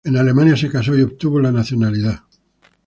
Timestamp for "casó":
0.67-0.97